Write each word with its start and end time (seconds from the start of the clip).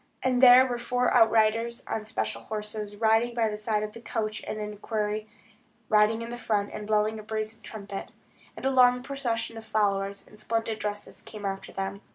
And 0.23 0.41
there 0.41 0.65
were 0.65 0.79
four 0.79 1.13
outriders 1.13 1.83
on 1.85 2.07
splendid 2.07 2.45
horses, 2.47 2.95
riding 2.95 3.35
by 3.35 3.49
the 3.49 3.55
side 3.55 3.83
of 3.83 3.93
the 3.93 4.01
coach, 4.01 4.43
and 4.45 4.57
an 4.57 4.73
equerry, 4.73 5.27
riding 5.89 6.23
in 6.23 6.35
front, 6.37 6.71
and 6.73 6.87
blowing 6.87 7.19
a 7.19 7.23
brazen 7.23 7.61
trumpet. 7.61 8.11
And 8.57 8.65
a 8.65 8.71
long 8.71 9.03
procession 9.03 9.57
of 9.57 9.63
followers, 9.63 10.27
in 10.27 10.39
splendid 10.39 10.79
dresses, 10.79 11.21
came 11.21 11.45
after 11.45 11.71
them. 11.71 12.01